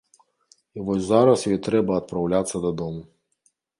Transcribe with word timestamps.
І 0.77 0.85
вось 0.87 1.03
зараз 1.11 1.43
ёй 1.51 1.59
трэба 1.67 1.99
адпраўляцца 2.01 2.55
дадому. 2.65 3.01